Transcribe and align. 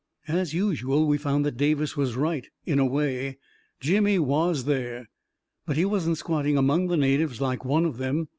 As 0.27 0.51
usual, 0.55 1.05
we 1.05 1.19
found 1.19 1.45
that 1.45 1.57
Davis 1.57 1.95
was 1.95 2.15
right, 2.15 2.47
in 2.65 2.79
a 2.79 2.85
way. 2.87 3.37
Jimmy 3.79 4.17
was 4.17 4.65
there. 4.65 5.09
But 5.67 5.77
he 5.77 5.85
wasn't 5.85 6.17
squatting 6.17 6.57
among 6.57 6.87
the 6.87 6.97
natives 6.97 7.39
like 7.39 7.63
one 7.63 7.85
of 7.85 7.97
them. 7.97 8.27